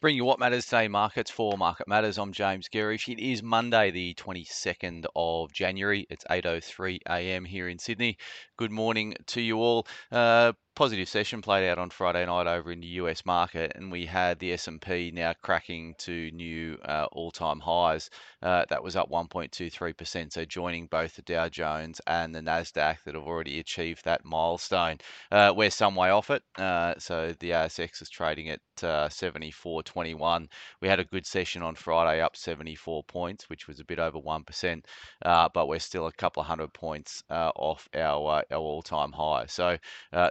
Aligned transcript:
Bring 0.00 0.14
you 0.14 0.24
what 0.24 0.38
matters 0.38 0.64
today, 0.66 0.86
markets 0.86 1.28
for 1.28 1.58
Market 1.58 1.88
Matters. 1.88 2.18
I'm 2.18 2.32
James 2.32 2.68
Gerrish. 2.68 3.08
It 3.08 3.18
is 3.18 3.42
Monday, 3.42 3.90
the 3.90 4.14
22nd 4.14 5.06
of 5.16 5.52
January. 5.52 6.06
It's 6.08 6.24
8:03 6.30 7.00
a.m. 7.08 7.44
here 7.44 7.68
in 7.68 7.80
Sydney. 7.80 8.16
Good 8.56 8.70
morning 8.70 9.16
to 9.26 9.40
you 9.40 9.58
all. 9.58 9.88
Uh, 10.12 10.52
positive 10.78 11.08
session 11.08 11.42
played 11.42 11.68
out 11.68 11.76
on 11.76 11.90
Friday 11.90 12.24
night 12.24 12.46
over 12.46 12.70
in 12.70 12.78
the 12.78 12.86
US 12.86 13.26
market, 13.26 13.72
and 13.74 13.90
we 13.90 14.06
had 14.06 14.38
the 14.38 14.52
S&P 14.52 15.10
now 15.12 15.32
cracking 15.42 15.96
to 15.98 16.30
new 16.30 16.78
uh, 16.84 17.08
all-time 17.10 17.58
highs. 17.58 18.10
Uh, 18.40 18.64
that 18.70 18.80
was 18.80 18.94
up 18.94 19.10
1.23%, 19.10 20.32
so 20.32 20.44
joining 20.44 20.86
both 20.86 21.16
the 21.16 21.22
Dow 21.22 21.48
Jones 21.48 22.00
and 22.06 22.32
the 22.32 22.40
Nasdaq 22.40 22.98
that 23.04 23.16
have 23.16 23.24
already 23.24 23.58
achieved 23.58 24.04
that 24.04 24.24
milestone. 24.24 24.98
Uh, 25.32 25.52
we're 25.56 25.68
some 25.68 25.96
way 25.96 26.10
off 26.10 26.30
it, 26.30 26.44
uh, 26.58 26.94
so 26.96 27.34
the 27.40 27.50
ASX 27.50 28.00
is 28.00 28.08
trading 28.08 28.50
at 28.50 28.60
uh, 28.84 29.08
74.21. 29.08 30.46
We 30.80 30.86
had 30.86 31.00
a 31.00 31.04
good 31.04 31.26
session 31.26 31.64
on 31.64 31.74
Friday, 31.74 32.20
up 32.22 32.36
74 32.36 33.02
points, 33.02 33.50
which 33.50 33.66
was 33.66 33.80
a 33.80 33.84
bit 33.84 33.98
over 33.98 34.20
one 34.20 34.44
percent, 34.44 34.86
uh, 35.24 35.48
but 35.52 35.66
we're 35.66 35.80
still 35.80 36.06
a 36.06 36.12
couple 36.12 36.40
of 36.40 36.46
hundred 36.46 36.72
points 36.72 37.24
off 37.28 37.88
our 37.96 38.44
our 38.52 38.58
all-time 38.58 39.10
high. 39.10 39.46
So 39.48 39.76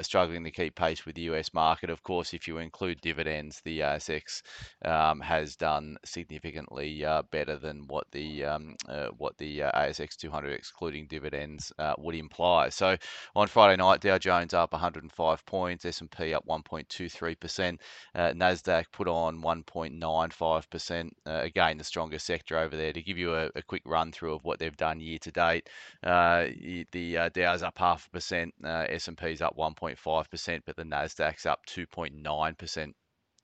struggling 0.02 0.37
struggling 0.38 0.52
to 0.52 0.64
keep 0.64 0.76
pace 0.76 1.06
with 1.06 1.16
the 1.16 1.22
US 1.34 1.54
market. 1.54 1.90
Of 1.90 2.04
course, 2.04 2.34
if 2.34 2.48
you 2.48 2.60
include 2.60 3.02
dividends, 3.02 3.62
the 3.64 3.80
ASX 3.80 4.42
um, 4.86 5.20
has 5.22 5.56
done 5.56 5.98
significantly 6.06 7.04
uh, 7.04 7.24
better 7.32 7.58
than 7.58 7.88
what 7.88 8.06
the 8.12 8.46
um, 8.46 8.76
uh, 8.88 9.08
what 9.18 9.38
the 9.38 9.64
uh, 9.64 9.72
ASX 9.72 10.16
200 10.16 10.52
excluding 10.52 11.08
dividends 11.08 11.72
uh, 11.80 11.94
would 11.98 12.16
imply. 12.16 12.70
So 12.70 12.98
on 13.36 13.48
Friday 13.48 13.78
night, 13.78 14.02
Dow 14.02 14.18
Jones 14.18 14.54
up 14.54 14.74
105 14.74 15.46
points, 15.46 15.86
S&P 15.86 16.34
up 16.34 16.46
1.23 16.48 17.40
percent, 17.40 17.82
uh, 18.16 18.34
Nasdaq 18.34 18.86
put 18.92 19.08
on 19.08 19.42
1.95 19.42 20.70
percent. 20.70 21.16
Uh, 21.26 21.42
again, 21.44 21.78
the 21.78 21.84
strongest 21.84 22.26
sector 22.26 22.58
over 22.58 22.76
there. 22.76 22.94
To 22.94 23.02
give 23.02 23.18
you 23.18 23.34
a, 23.34 23.50
a, 23.56 23.62
quick 23.62 23.84
run 23.86 24.12
through 24.12 24.34
of 24.36 24.44
what 24.44 24.60
they've 24.60 24.78
done 24.78 25.00
year 25.00 25.20
to 25.20 25.32
date, 25.32 25.70
the 26.02 27.32
Dow's 27.34 27.64
up 27.64 27.78
half 27.78 28.08
a 28.08 28.10
percent, 28.10 28.54
S&P's 28.64 29.42
up 29.42 29.58
1.5 29.58 30.27
5%, 30.32 30.62
but 30.66 30.76
the 30.76 30.84
Nasdaq's 30.84 31.46
up 31.46 31.66
2.9%. 31.68 32.94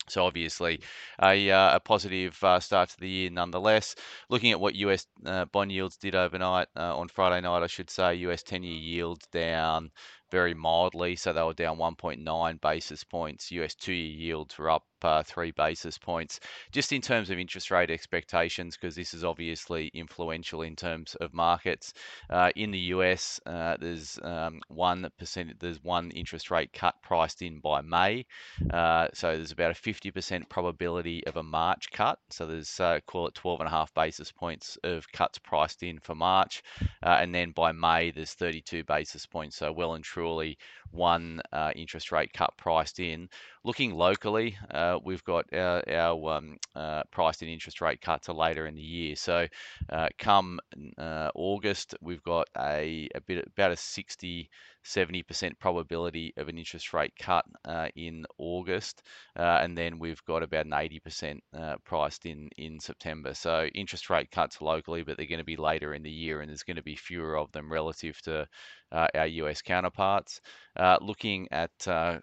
So 0.10 0.26
obviously, 0.26 0.82
a, 1.22 1.50
uh, 1.50 1.76
a 1.78 1.80
positive 1.80 2.42
uh, 2.44 2.60
start 2.60 2.90
to 2.90 3.00
the 3.00 3.10
year 3.10 3.30
nonetheless. 3.30 3.96
Looking 4.30 4.52
at 4.52 4.60
what 4.60 4.76
US 4.76 5.08
uh, 5.26 5.46
bond 5.46 5.72
yields 5.72 5.96
did 5.98 6.14
overnight 6.14 6.68
uh, 6.76 6.98
on 6.98 7.08
Friday 7.08 7.40
night, 7.42 7.64
I 7.64 7.68
should 7.68 7.90
say, 7.90 8.16
US 8.16 8.44
10-year 8.44 8.74
yields 8.74 9.26
down 9.28 9.92
very 10.30 10.54
mildly, 10.54 11.16
so 11.16 11.32
they 11.32 11.42
were 11.42 11.54
down 11.54 11.78
1.9 11.78 12.62
basis 12.62 13.04
points. 13.06 13.52
US 13.52 13.76
two-year 13.76 14.12
yields 14.18 14.58
were 14.58 14.72
up 14.72 14.84
uh, 15.04 15.24
three 15.24 15.52
basis 15.52 15.98
points. 15.98 16.40
Just 16.72 16.92
in 16.92 17.02
terms 17.02 17.30
of 17.30 17.40
interest 17.40 17.72
rate 17.72 17.90
expectations, 17.90 18.78
because 18.78 18.96
this 18.96 19.14
is 19.14 19.24
obviously 19.24 19.92
influential 19.94 20.62
in 20.62 20.76
terms 20.76 21.16
of 21.22 21.34
markets. 21.34 21.94
Uh, 22.30 22.52
in 22.56 22.72
the 22.72 22.80
US, 22.80 23.40
uh, 23.46 23.78
there's 23.80 24.20
um, 24.24 24.62
one 24.68 25.10
percent. 25.18 25.60
There's 25.60 25.84
one 25.84 26.12
interest 26.12 26.52
rate 26.52 26.72
cut 26.74 26.96
priced 27.02 27.42
in 27.42 27.60
by 27.60 27.82
May, 27.82 28.26
uh, 28.72 29.08
so 29.14 29.36
there's 29.36 29.52
about 29.52 29.72
a 29.72 29.74
50% 29.74 30.50
probability 30.50 31.26
of 31.28 31.38
a 31.38 31.44
March 31.44 31.92
cut. 31.92 32.20
So 32.30 32.46
there's 32.46 32.80
uh, 32.80 33.00
call 33.06 33.28
it 33.28 33.36
12 33.36 33.62
and 33.62 33.68
a 33.68 33.72
half 33.72 33.94
basis 33.94 34.32
points 34.32 34.78
of 34.84 35.12
cuts 35.12 35.38
priced 35.40 35.84
in 35.84 36.00
for 36.00 36.16
March, 36.16 36.64
uh, 37.04 37.18
and 37.20 37.34
then 37.34 37.52
by 37.52 37.72
May 37.72 38.12
there's 38.12 38.34
32 38.34 38.84
basis 38.84 39.26
points. 39.26 39.58
So 39.58 39.72
well 39.72 39.94
and 39.94 40.04
truly 40.04 40.58
one 40.92 41.42
interest 41.76 42.12
rate 42.12 42.32
cut 42.34 42.54
priced 42.58 43.00
in. 43.00 43.30
Looking 43.66 43.96
locally, 43.96 44.58
uh, 44.72 45.00
we've 45.06 45.24
got 45.24 45.46
our, 45.54 45.82
our 45.90 46.34
um, 46.34 46.58
uh, 46.76 47.04
priced 47.12 47.42
in 47.44 47.48
interest 47.48 47.80
rate 47.80 48.02
cuts 48.02 48.28
are 48.28 48.36
later 48.36 48.68
in 48.68 48.76
the 48.76 48.82
year. 48.82 49.16
So 49.16 49.48
uh, 49.90 50.10
come 50.20 50.60
uh, 50.98 51.30
August, 51.34 51.96
we've 52.02 52.24
got 52.24 52.50
a, 52.58 53.08
a 53.16 53.22
bit 53.22 53.46
about 53.48 53.72
a 53.72 53.78
60 53.78 54.50
70% 54.86 55.58
probability 55.60 56.34
of 56.38 56.50
an 56.50 56.58
interest 56.58 56.94
rate 56.94 57.14
cut 57.20 57.46
uh, 57.66 57.88
in 57.96 58.26
August, 58.38 59.02
uh, 59.38 59.60
and 59.62 59.78
then 59.78 60.00
we've 60.00 60.24
got 60.26 60.44
about 60.44 60.66
an 60.66 60.72
80% 60.72 61.40
uh, 61.58 61.76
priced 61.86 62.26
in 62.26 62.50
in 62.58 62.80
September. 62.80 63.34
So 63.34 63.66
interest 63.74 64.10
rate 64.10 64.32
cuts 64.32 64.62
locally, 64.62 65.04
but 65.04 65.18
they're 65.18 65.26
going 65.26 65.40
to 65.40 65.46
be 65.46 65.56
later 65.56 65.94
in 65.94 66.04
the 66.04 66.12
year, 66.12 66.42
and 66.42 66.50
there's 66.50 66.64
going 66.64 66.78
to 66.78 66.84
be 66.84 66.96
fewer 66.96 67.38
of 67.38 67.52
them 67.52 67.72
relative 67.72 68.22
to 68.24 68.48
uh, 68.92 69.08
our 69.16 69.28
US 69.28 69.62
counterparts. 69.62 70.42
Uh, 70.76 70.98
looking 71.02 71.48
at 71.52 71.72
uh, 71.88 72.20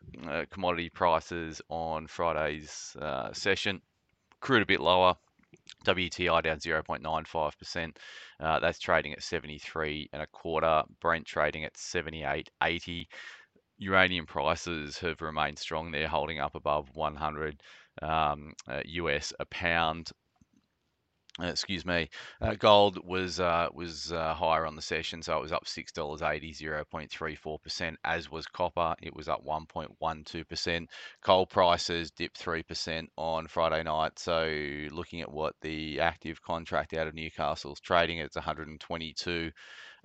commodity 0.51 0.91
prices 0.91 1.61
on 1.69 2.07
Friday's 2.07 2.97
session, 3.33 3.81
crude 4.41 4.63
a 4.63 4.67
bit 4.67 4.81
lower, 4.81 5.15
WTI 5.85 6.43
down 6.43 6.59
0.95%. 6.59 7.97
Uh, 8.39 8.61
that's 8.61 8.79
trading 8.79 9.13
at 9.13 9.23
73 9.23 10.11
and 10.13 10.23
a 10.23 10.27
quarter. 10.27 10.83
Brent 11.01 11.27
trading 11.27 11.65
at 11.65 11.75
78.80. 11.75 13.07
Uranium 13.79 14.27
prices 14.27 14.99
have 14.99 15.21
remained 15.23 15.59
strong. 15.59 15.91
They're 15.91 16.09
holding 16.09 16.39
up 16.39 16.55
above 16.55 16.89
100 16.95 17.63
um, 18.03 18.53
uh, 18.69 18.83
US 18.85 19.33
a 19.41 19.47
pound. 19.47 20.11
Uh, 21.41 21.47
excuse 21.47 21.87
me, 21.87 22.11
uh, 22.43 22.55
gold 22.55 22.99
was 23.07 23.41
uh, 23.41 23.69
was 23.73 24.13
uh, 24.13 24.35
higher 24.35 24.67
on 24.67 24.77
the 24.77 24.83
session, 24.83 25.23
so 25.23 25.39
it 25.39 25.43
was 25.43 25.53
up 25.53 25.67
six 25.67 25.91
dollars 25.93 26.23
eighty, 26.23 26.53
zero 26.53 26.85
point 26.85 27.11
three 27.11 27.35
four 27.35 27.59
percent. 27.59 27.97
As 28.05 28.31
was 28.31 28.47
copper, 28.47 28.95
it 29.03 29.15
was 29.15 29.29
up 29.29 29.43
one 29.43 29.67
point 29.67 29.91
one 29.99 30.25
two 30.25 30.45
percent. 30.45 30.91
Coal 31.23 31.47
prices 31.47 32.11
dipped 32.11 32.37
three 32.37 32.63
percent 32.63 33.11
on 33.17 33.47
Friday 33.47 33.83
night. 33.83 34.19
So 34.19 34.45
looking 34.91 35.23
at 35.23 35.33
what 35.33 35.55
the 35.63 36.01
active 36.01 36.43
contract 36.43 36.93
out 36.93 37.07
of 37.09 37.15
Newcastle 37.15 37.73
is 37.73 37.81
trading, 37.81 38.19
it's 38.19 38.37
one 38.37 38.45
hundred 38.45 38.69
and 38.69 38.81
twenty 38.81 39.15
two 39.15 39.51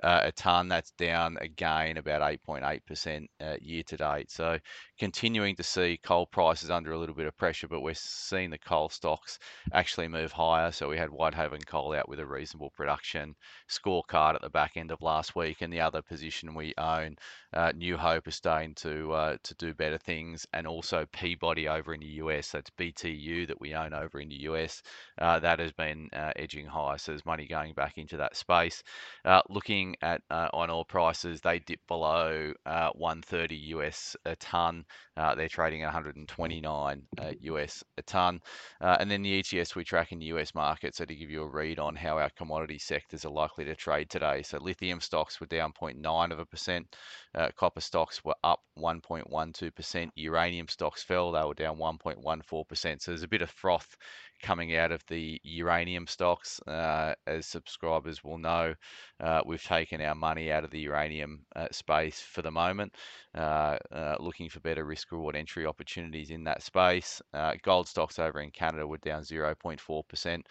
a 0.03 0.31
ton. 0.31 0.67
That's 0.67 0.91
down 0.91 1.37
again 1.41 1.97
about 1.97 2.21
8.8% 2.21 3.27
uh, 3.41 3.55
year 3.61 3.83
to 3.83 3.97
date. 3.97 4.31
So 4.31 4.59
continuing 4.99 5.55
to 5.55 5.63
see 5.63 5.99
coal 6.03 6.25
prices 6.25 6.69
under 6.69 6.91
a 6.91 6.97
little 6.97 7.15
bit 7.15 7.27
of 7.27 7.37
pressure, 7.37 7.67
but 7.67 7.81
we're 7.81 7.93
seeing 7.93 8.49
the 8.49 8.57
coal 8.57 8.89
stocks 8.89 9.39
actually 9.73 10.07
move 10.07 10.31
higher. 10.31 10.71
So 10.71 10.89
we 10.89 10.97
had 10.97 11.09
Whitehaven 11.09 11.61
Coal 11.61 11.93
out 11.93 12.07
with 12.07 12.19
a 12.19 12.25
reasonable 12.25 12.69
production 12.71 13.35
scorecard 13.69 14.35
at 14.35 14.41
the 14.41 14.49
back 14.49 14.77
end 14.77 14.91
of 14.91 15.01
last 15.01 15.35
week, 15.35 15.61
and 15.61 15.71
the 15.71 15.81
other 15.81 16.01
position 16.01 16.53
we 16.53 16.73
own, 16.77 17.17
uh, 17.53 17.71
New 17.75 17.97
Hope, 17.97 18.27
is 18.27 18.35
starting 18.35 18.73
to 18.75 19.11
uh, 19.13 19.37
to 19.43 19.53
do 19.55 19.73
better 19.73 19.97
things, 19.97 20.45
and 20.53 20.65
also 20.67 21.05
Peabody 21.11 21.67
over 21.67 21.93
in 21.93 21.99
the 21.99 22.19
US. 22.23 22.51
That's 22.51 22.69
BTU 22.71 23.47
that 23.47 23.59
we 23.59 23.73
own 23.75 23.93
over 23.93 24.19
in 24.19 24.29
the 24.29 24.43
US. 24.43 24.81
Uh, 25.17 25.39
that 25.39 25.59
has 25.59 25.73
been 25.73 26.09
uh, 26.13 26.31
edging 26.35 26.65
higher, 26.65 26.97
so 26.97 27.11
there's 27.11 27.25
money 27.25 27.47
going 27.47 27.73
back 27.73 27.97
into 27.97 28.17
that 28.17 28.35
space. 28.35 28.83
looking 29.49 29.84
looking 29.85 29.95
at 30.01 30.21
uh, 30.29 30.49
iron 30.53 30.69
ore 30.69 30.85
prices, 30.85 31.41
they 31.41 31.59
dip 31.59 31.79
below 31.87 32.53
uh, 32.65 32.89
130 32.95 33.55
US 33.55 34.15
a 34.25 34.35
ton. 34.35 34.85
Uh, 35.17 35.35
they're 35.35 35.47
trading 35.47 35.83
at 35.83 35.87
129 35.87 37.01
US 37.41 37.83
uh, 37.83 37.99
a 37.99 38.01
ton. 38.03 38.39
Uh, 38.81 38.97
and 38.99 39.09
then 39.09 39.21
the 39.21 39.39
ETS 39.39 39.75
we 39.75 39.83
track 39.83 40.11
in 40.11 40.19
the 40.19 40.25
US 40.27 40.53
market. 40.55 40.95
So 40.95 41.05
to 41.05 41.15
give 41.15 41.29
you 41.29 41.43
a 41.43 41.47
read 41.47 41.79
on 41.79 41.95
how 41.95 42.17
our 42.17 42.29
commodity 42.31 42.79
sectors 42.79 43.25
are 43.25 43.31
likely 43.31 43.65
to 43.65 43.75
trade 43.75 44.09
today. 44.09 44.41
So 44.43 44.57
lithium 44.59 44.99
stocks 44.99 45.39
were 45.39 45.47
down 45.47 45.73
0.9 45.73 46.31
of 46.31 46.39
a 46.39 46.45
percent. 46.45 46.95
Uh, 47.33 47.49
copper 47.55 47.81
stocks 47.81 48.23
were 48.23 48.35
up 48.43 48.61
1.12%. 48.79 50.09
Uranium 50.15 50.67
stocks 50.67 51.03
fell. 51.03 51.31
They 51.31 51.43
were 51.43 51.53
down 51.53 51.77
1.14%. 51.77 53.01
So 53.01 53.11
there's 53.11 53.23
a 53.23 53.27
bit 53.27 53.41
of 53.41 53.49
froth 53.49 53.95
coming 54.41 54.75
out 54.75 54.91
of 54.91 55.03
the 55.07 55.39
uranium 55.43 56.07
stocks. 56.07 56.59
Uh, 56.67 57.13
as 57.27 57.45
subscribers 57.45 58.23
will 58.23 58.37
know, 58.37 58.73
uh, 59.19 59.41
we've 59.45 59.63
taken 59.63 60.01
our 60.01 60.15
money 60.15 60.51
out 60.51 60.63
of 60.63 60.71
the 60.71 60.79
uranium 60.79 61.45
uh, 61.55 61.67
space 61.71 62.19
for 62.19 62.41
the 62.41 62.51
moment, 62.51 62.93
uh, 63.35 63.77
uh, 63.91 64.15
looking 64.19 64.49
for 64.49 64.59
better 64.59 64.85
risk 64.85 65.11
reward 65.11 65.35
entry 65.35 65.65
opportunities 65.65 66.29
in 66.29 66.43
that 66.43 66.61
space. 66.61 67.21
Uh, 67.33 67.53
gold 67.63 67.87
stocks 67.87 68.19
over 68.19 68.39
in 68.41 68.51
Canada 68.51 68.85
were 68.85 68.97
down 68.97 69.23
0.4%. 69.23 70.41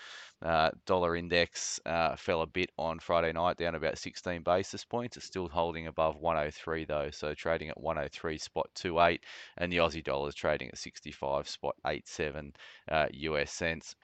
Uh, 0.45 0.71
dollar 0.85 1.17
index 1.17 1.81
uh, 1.87 2.15
fell 2.17 2.43
a 2.43 2.47
bit 2.47 2.71
on 2.77 2.99
Friday 2.99 3.33
night, 3.33 3.57
down 3.57 3.75
about 3.75 3.97
16 3.97 4.43
basis 4.43 4.85
points. 4.85 5.17
It's 5.17 5.25
still 5.25 5.49
holding 5.49 5.87
above 5.87 6.17
103 6.17 6.85
though, 6.85 7.09
so 7.11 7.33
trading 7.33 7.71
at 7.71 7.81
103 7.81 8.37
spot 8.37 8.69
28, 8.75 9.25
and 9.57 9.73
the 9.73 9.79
Aussie 9.79 10.05
dollar 10.05 10.29
is 10.29 10.35
trading 10.35 10.69
at 10.69 10.77
65 10.77 11.49
spot 11.49 11.77
87 11.87 12.53
US 12.91 13.49
uh, 13.49 13.51
cents. 13.51 13.97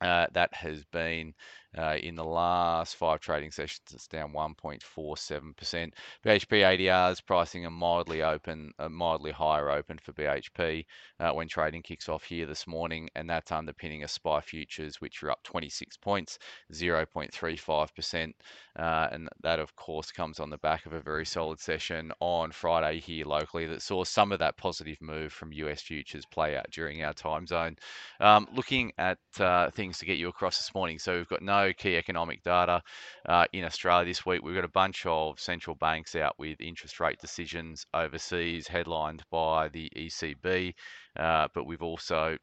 Uh, 0.00 0.26
that 0.32 0.52
has 0.54 0.84
been 0.86 1.34
uh, 1.76 1.96
in 2.02 2.14
the 2.14 2.24
last 2.24 2.96
five 2.96 3.20
trading 3.20 3.50
sessions, 3.50 3.80
it's 3.92 4.06
down 4.06 4.32
1.47%. 4.32 5.54
BHP 5.54 5.92
ADRs 6.24 7.24
pricing 7.24 7.66
a 7.66 7.70
mildly 7.70 8.22
open, 8.22 8.72
a 8.78 8.88
mildly 8.88 9.32
higher 9.32 9.70
open 9.70 9.98
for 9.98 10.12
BHP 10.12 10.84
uh, 11.18 11.32
when 11.32 11.48
trading 11.48 11.82
kicks 11.82 12.08
off 12.08 12.22
here 12.24 12.46
this 12.46 12.66
morning, 12.66 13.08
and 13.16 13.28
that's 13.28 13.50
underpinning 13.50 14.04
a 14.04 14.08
SPI 14.08 14.40
futures, 14.42 15.00
which 15.00 15.22
are 15.22 15.30
up 15.32 15.42
26 15.42 15.96
points, 15.96 16.38
0.35%. 16.72 18.32
Uh, 18.78 19.08
and 19.12 19.28
that, 19.42 19.58
of 19.58 19.74
course, 19.76 20.12
comes 20.12 20.40
on 20.40 20.50
the 20.50 20.58
back 20.58 20.86
of 20.86 20.92
a 20.92 21.00
very 21.00 21.24
solid 21.24 21.58
session 21.60 22.12
on 22.20 22.52
Friday 22.52 23.00
here 23.00 23.24
locally 23.24 23.66
that 23.66 23.82
saw 23.82 24.04
some 24.04 24.32
of 24.32 24.38
that 24.38 24.56
positive 24.56 25.00
move 25.00 25.32
from 25.32 25.52
US 25.52 25.80
futures 25.80 26.26
play 26.26 26.56
out 26.56 26.66
during 26.70 27.02
our 27.02 27.12
time 27.12 27.46
zone. 27.46 27.76
Um, 28.20 28.46
looking 28.52 28.92
at 28.98 29.18
uh, 29.40 29.70
things 29.84 29.98
to 29.98 30.06
get 30.06 30.16
you 30.16 30.28
across 30.28 30.56
this 30.56 30.74
morning, 30.74 30.98
so 30.98 31.14
we've 31.14 31.28
got 31.28 31.42
no 31.42 31.70
key 31.76 31.94
economic 31.96 32.42
data 32.42 32.80
uh, 33.28 33.44
in 33.52 33.64
Australia 33.64 34.06
this 34.06 34.24
week. 34.24 34.42
We've 34.42 34.54
got 34.54 34.64
a 34.64 34.68
bunch 34.68 35.04
of 35.04 35.38
central 35.38 35.76
banks 35.76 36.16
out 36.16 36.34
with 36.38 36.58
interest 36.58 37.00
rate 37.00 37.18
decisions 37.20 37.84
overseas, 37.92 38.66
headlined 38.66 39.22
by 39.30 39.68
the 39.68 39.90
ECB, 39.94 40.72
uh, 41.18 41.48
but 41.54 41.66
we've 41.66 41.82
also 41.82 42.38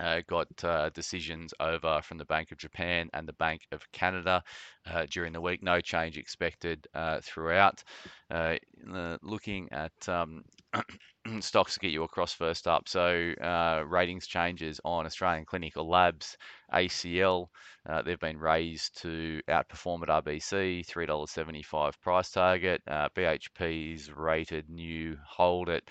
uh, 0.00 0.22
got 0.26 0.48
uh, 0.64 0.88
decisions 0.94 1.52
over 1.60 2.00
from 2.02 2.16
the 2.16 2.24
Bank 2.24 2.52
of 2.52 2.56
Japan 2.56 3.10
and 3.12 3.28
the 3.28 3.34
Bank 3.34 3.60
of 3.70 3.82
Canada 3.92 4.42
uh, 4.90 5.04
during 5.10 5.34
the 5.34 5.42
week. 5.42 5.62
No 5.62 5.78
change 5.82 6.16
expected 6.16 6.86
uh, 6.94 7.20
throughout. 7.22 7.84
Uh, 8.30 8.56
looking 9.20 9.68
at 9.72 10.08
um, 10.08 10.42
stocks 11.40 11.74
to 11.74 11.80
get 11.80 11.90
you 11.90 12.02
across 12.02 12.32
first 12.32 12.66
up. 12.66 12.88
So 12.88 13.32
uh, 13.40 13.84
ratings 13.86 14.26
changes 14.26 14.80
on 14.84 15.06
Australian 15.06 15.44
Clinical 15.44 15.88
Labs, 15.88 16.36
ACL. 16.72 17.48
Uh, 17.88 18.00
they've 18.00 18.20
been 18.20 18.38
raised 18.38 19.02
to 19.02 19.40
outperform 19.48 20.02
at 20.02 20.24
RBC, 20.24 20.86
$3.75 20.86 21.94
price 22.00 22.30
target. 22.30 22.80
Uh, 22.86 23.08
BHP's 23.16 24.10
rated 24.12 24.70
new 24.70 25.16
hold 25.26 25.68
at 25.68 25.82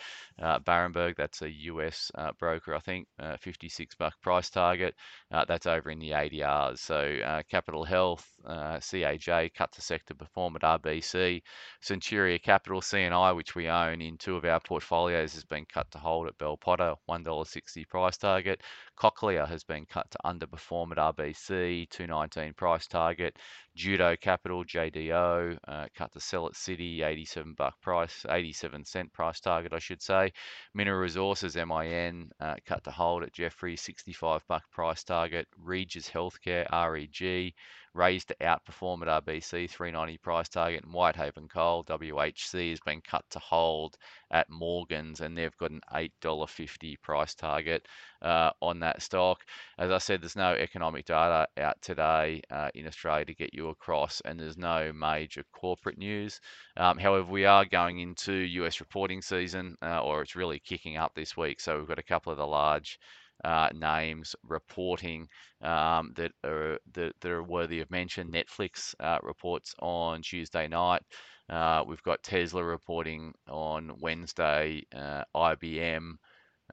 uh, 0.42 0.60
Berenberg, 0.60 1.16
that's 1.18 1.42
a 1.42 1.52
US 1.52 2.10
uh, 2.16 2.32
broker, 2.40 2.74
I 2.74 2.80
think, 2.80 3.08
uh, 3.20 3.36
56 3.38 3.96
buck 3.96 4.14
price 4.22 4.50
target. 4.50 4.96
that's 5.30 5.68
over 5.68 5.92
in 5.92 6.00
the 6.00 6.12
ADRs. 6.12 6.80
So 6.80 7.42
Capitol 7.50 7.84
Health, 7.84 8.26
CAJ, 8.48 9.54
cut 9.54 9.72
to 9.74 9.82
sector 9.82 10.14
perform 10.14 10.56
at 10.56 10.82
RBC. 10.82 11.42
Centuria 11.84 12.42
Capital, 12.42 12.80
CNI, 12.80 13.36
which 13.36 13.54
we 13.54 13.68
own 13.68 14.02
in 14.02 14.18
two 14.18 14.38
of 14.38 14.46
our 14.46 14.62
portfolios, 14.62 15.21
has 15.22 15.44
been 15.44 15.66
cut 15.66 15.90
to 15.92 15.98
hold 15.98 16.28
at 16.28 16.38
Bell 16.38 16.58
Potter, 16.58 16.96
$1.60 17.10 17.88
price 17.88 18.18
target. 18.18 18.62
Cochlear 19.02 19.48
has 19.48 19.64
been 19.64 19.88
cut 19.88 20.12
to 20.12 20.20
underperform 20.24 20.92
at 20.92 21.16
RBC, 21.16 21.90
219 21.90 22.54
price 22.54 22.86
target. 22.86 23.36
Judo 23.76 24.16
Capital, 24.16 24.64
JDO, 24.64 25.58
uh, 25.68 25.88
cut 25.96 26.12
to 26.12 26.20
sell 26.20 26.46
at 26.46 26.54
Citi, 26.54 27.02
87 27.02 27.54
buck 27.54 27.82
price, 27.82 28.26
87 28.30 28.86
cent 28.86 29.12
price 29.12 29.40
target, 29.40 29.74
I 29.74 29.80
should 29.80 30.04
say. 30.04 30.34
Mineral 30.76 31.00
Resources, 31.00 31.56
MIN, 31.56 32.30
uh, 32.40 32.56
cut 32.66 32.84
to 32.84 32.92
hold 32.92 33.24
at 33.24 33.34
Jeffrey, 33.34 33.76
65 33.76 34.46
buck 34.48 34.70
price 34.72 35.04
target. 35.04 35.48
Regis 35.58 36.08
Healthcare, 36.08 36.70
REG, 36.72 37.54
raised 37.94 38.30
to 38.30 38.36
outperform 38.42 39.02
at 39.02 39.26
RBC, 39.26 39.70
390 39.70 40.18
price 40.18 40.50
target. 40.50 40.84
And 40.84 40.94
Whitehaven 40.94 41.48
Coal, 41.48 41.84
WHC, 41.86 42.72
has 42.72 42.80
been 42.82 43.02
cut 43.02 43.26
to 43.32 43.40
hold 43.40 43.98
at 44.32 44.50
Morgans, 44.50 45.22
and 45.22 45.38
they've 45.38 45.58
got 45.58 45.72
an 45.72 45.82
$8.50 45.94 47.02
price 47.02 47.36
target 47.36 47.88
uh, 48.22 48.52
on 48.62 48.80
that 48.80 48.91
stock. 49.00 49.46
As 49.78 49.92
I 49.92 50.00
said, 50.00 50.22
there's 50.22 50.36
no 50.36 50.54
economic 50.54 51.06
data 51.06 51.48
out 51.58 51.82
today 51.82 52.42
uh, 52.50 52.70
in 52.74 52.88
Australia 52.88 53.26
to 53.26 53.36
get 53.36 53.54
you 53.54 53.70
across, 53.70 54.22
and 54.26 54.40
there's 54.40 54.58
no 54.58 54.92
major 54.92 55.44
corporate 55.54 55.98
news. 55.98 56.40
Um, 56.78 56.98
however, 56.98 57.32
we 57.32 57.46
are 57.46 57.66
going 57.66 58.00
into 58.00 58.34
US 58.34 58.80
reporting 58.80 59.22
season, 59.22 59.76
uh, 59.84 60.02
or 60.02 60.22
it's 60.22 60.36
really 60.36 60.60
kicking 60.60 60.98
up 60.98 61.14
this 61.14 61.38
week. 61.38 61.60
So 61.60 61.78
we've 61.78 61.88
got 61.88 62.00
a 62.00 62.04
couple 62.04 62.32
of 62.32 62.38
the 62.38 62.48
large 62.48 62.98
uh, 63.44 63.70
names 63.74 64.36
reporting 64.48 65.28
um, 65.62 66.14
that 66.16 66.32
are 66.44 66.78
that, 66.94 67.14
that, 67.22 67.32
are 67.32 67.44
worthy 67.44 67.82
of 67.82 67.90
mention. 67.90 68.32
Netflix 68.32 68.94
uh, 69.00 69.20
reports 69.24 69.74
on 69.80 70.22
Tuesday 70.22 70.68
night. 70.68 71.02
Uh, 71.50 71.84
we've 71.86 72.04
got 72.04 72.24
Tesla 72.24 72.64
reporting 72.64 73.34
on 73.50 73.92
Wednesday. 74.00 74.84
Uh, 74.96 75.24
IBM. 75.36 76.14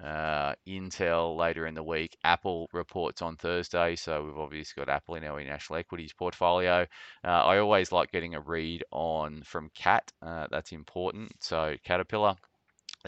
Uh, 0.02 0.54
Intel 0.66 1.36
later 1.36 1.66
in 1.66 1.74
the 1.74 1.82
week. 1.82 2.16
Apple 2.22 2.68
reports 2.72 3.22
on 3.22 3.36
Thursday, 3.36 3.96
so 3.96 4.24
we've 4.24 4.38
obviously 4.38 4.80
got 4.80 4.92
Apple 4.92 5.16
in 5.16 5.24
our 5.24 5.42
national 5.42 5.78
equities 5.78 6.12
portfolio. 6.12 6.86
Uh, 7.24 7.28
I 7.28 7.58
always 7.58 7.90
like 7.90 8.12
getting 8.12 8.34
a 8.34 8.40
read 8.40 8.84
on 8.92 9.42
from 9.42 9.70
CAT. 9.74 10.12
Uh, 10.22 10.46
that's 10.50 10.72
important. 10.72 11.32
So 11.40 11.74
Caterpillar, 11.84 12.36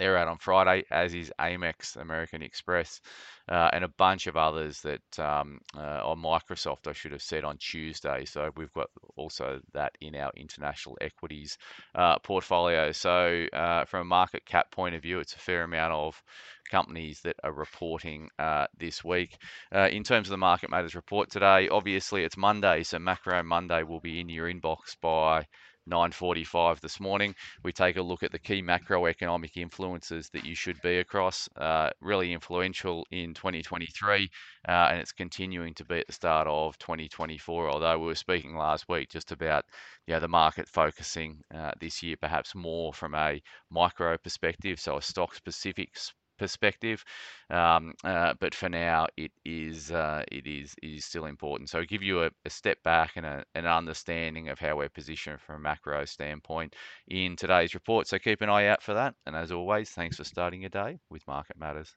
they're 0.01 0.17
out 0.17 0.29
on 0.29 0.39
Friday, 0.39 0.85
as 0.91 1.15
is 1.15 1.31
Amex, 1.39 1.97
American 1.97 2.43
Express, 2.43 3.01
uh, 3.49 3.69
and 3.73 3.85
a 3.85 3.89
bunch 3.89 4.27
of 4.27 4.37
others 4.37 4.81
that 4.81 5.19
um, 5.19 5.61
uh, 5.77 6.03
Microsoft, 6.15 6.87
I 6.87 6.93
should 6.93 7.13
have 7.13 7.23
said 7.23 7.45
on 7.45 7.59
Tuesday. 7.59 8.25
So 8.25 8.51
we've 8.57 8.73
got 8.73 8.89
also 9.17 9.61
that 9.75 9.93
in 10.01 10.15
our 10.17 10.31
international 10.37 10.97
equities 11.01 11.59
uh, 11.95 12.19
portfolio. 12.21 12.93
So 12.93 13.47
uh, 13.53 13.85
from 13.85 14.01
a 14.01 14.05
market 14.05 14.47
cap 14.47 14.71
point 14.71 14.95
of 14.95 15.03
view, 15.03 15.19
it's 15.19 15.35
a 15.35 15.39
fair 15.39 15.65
amount 15.65 15.93
of 15.93 16.23
companies 16.71 17.21
that 17.23 17.37
are 17.43 17.53
reporting 17.53 18.29
uh, 18.39 18.67
this 18.79 19.05
week. 19.05 19.37
Uh, 19.75 19.89
in 19.91 20.05
terms 20.05 20.29
of 20.29 20.31
the 20.31 20.37
Market 20.37 20.71
Matters 20.71 20.95
report 20.95 21.31
today, 21.31 21.69
obviously 21.69 22.25
it's 22.25 22.37
Monday, 22.37 22.85
so 22.85 22.99
Macro 22.99 23.43
Monday 23.43 23.83
will 23.83 24.01
be 24.01 24.21
in 24.21 24.29
your 24.29 24.51
inbox 24.51 24.97
by 25.01 25.47
9.45 25.89 26.81
this 26.81 27.01
morning. 27.01 27.35
We 27.63 27.73
take 27.73 27.97
a 27.97 28.03
look 28.03 28.23
at 28.23 28.33
the 28.33 28.39
key 28.39 28.63
macroeconomic 28.63 29.57
influences 29.57 30.29
that 30.31 30.45
you 30.45 30.55
should 30.55 30.81
be 30.83 30.99
across, 30.99 31.49
uh, 31.57 31.91
really 32.01 32.33
influential 32.33 33.07
in 33.11 33.35
2023, 33.35 34.29
uh, 34.69 34.71
and 34.71 35.01
it's 35.01 35.13
continuing 35.13 35.75
to 35.75 35.85
be 35.85 35.99
at 35.99 36.07
the 36.07 36.13
start 36.13 36.47
of 36.47 36.79
2024, 36.79 37.71
although 37.71 37.99
we 37.99 38.07
were 38.07 38.15
speaking 38.15 38.57
last 38.57 38.89
week 38.89 39.09
just 39.11 39.33
about 39.33 39.65
you 40.07 40.15
know, 40.15 40.21
the 40.21 40.29
market 40.29 40.69
focusing 40.69 41.41
uh, 41.55 41.73
this 41.81 42.03
year 42.03 42.17
perhaps 42.21 42.55
more 42.55 42.93
from 42.93 43.15
a 43.15 43.41
micro 43.71 44.17
perspective, 44.19 44.81
so 44.81 44.97
a 44.97 45.03
stock 45.03 45.35
specific 45.35 45.91
perspective. 46.41 47.05
Um, 47.51 47.93
uh, 48.03 48.35
but 48.41 48.55
for 48.55 48.69
now, 48.69 49.07
it 49.17 49.31
is 49.45 49.93
uh, 49.93 50.25
it 50.33 50.47
is 50.47 50.75
it 50.83 50.89
is 50.89 51.05
still 51.05 51.27
important. 51.27 51.69
So 51.71 51.85
give 51.85 52.03
you 52.03 52.25
a, 52.25 52.31
a 52.45 52.51
step 52.51 52.83
back 52.83 53.13
and 53.17 53.27
a, 53.27 53.45
an 53.55 53.67
understanding 53.67 54.49
of 54.49 54.59
how 54.59 54.77
we're 54.77 54.89
positioned 54.89 55.41
from 55.41 55.57
a 55.57 55.61
macro 55.61 56.05
standpoint 56.07 56.75
in 57.09 57.37
today's 57.37 57.75
report. 57.75 58.09
So 58.09 58.19
keep 58.19 58.41
an 58.41 58.51
eye 58.51 58.67
out 58.67 58.83
for 58.83 58.95
that. 58.95 59.15
And 59.27 59.37
as 59.37 59.53
always, 59.53 59.91
thanks 59.91 60.17
for 60.17 60.25
starting 60.25 60.63
your 60.63 60.71
day 60.71 60.99
with 61.11 61.27
Market 61.29 61.59
Matters. 61.59 61.95